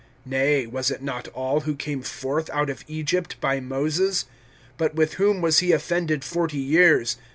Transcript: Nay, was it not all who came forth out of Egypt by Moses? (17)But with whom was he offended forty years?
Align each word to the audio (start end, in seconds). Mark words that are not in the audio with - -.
Nay, 0.25 0.65
was 0.65 0.89
it 0.89 1.03
not 1.03 1.27
all 1.27 1.59
who 1.59 1.75
came 1.75 2.01
forth 2.01 2.49
out 2.49 2.71
of 2.71 2.83
Egypt 2.87 3.39
by 3.39 3.59
Moses? 3.59 4.25
(17)But 4.79 4.95
with 4.95 5.13
whom 5.13 5.41
was 5.41 5.59
he 5.59 5.71
offended 5.73 6.23
forty 6.23 6.57
years? 6.57 7.17